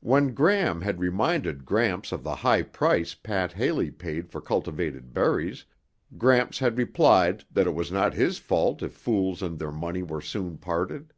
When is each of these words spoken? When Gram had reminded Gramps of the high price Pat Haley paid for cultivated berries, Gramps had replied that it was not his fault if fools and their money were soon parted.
When 0.00 0.34
Gram 0.34 0.80
had 0.80 0.98
reminded 0.98 1.64
Gramps 1.64 2.10
of 2.10 2.24
the 2.24 2.34
high 2.34 2.62
price 2.62 3.14
Pat 3.14 3.52
Haley 3.52 3.92
paid 3.92 4.28
for 4.28 4.40
cultivated 4.40 5.14
berries, 5.14 5.66
Gramps 6.18 6.58
had 6.58 6.76
replied 6.76 7.44
that 7.48 7.68
it 7.68 7.74
was 7.76 7.92
not 7.92 8.14
his 8.14 8.38
fault 8.38 8.82
if 8.82 8.92
fools 8.92 9.40
and 9.40 9.60
their 9.60 9.70
money 9.70 10.02
were 10.02 10.20
soon 10.20 10.58
parted. 10.58 11.12